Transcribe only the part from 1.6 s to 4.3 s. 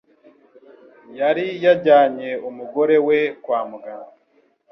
yajyanye umugore we kwa muganga